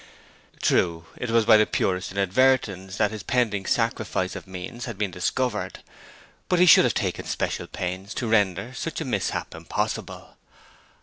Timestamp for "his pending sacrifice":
3.11-4.35